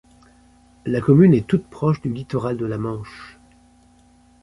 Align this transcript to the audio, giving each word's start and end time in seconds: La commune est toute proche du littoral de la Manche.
La 0.87 0.99
commune 0.99 1.35
est 1.35 1.45
toute 1.45 1.67
proche 1.69 2.01
du 2.01 2.11
littoral 2.11 2.57
de 2.57 2.65
la 2.65 2.79
Manche. 2.79 3.37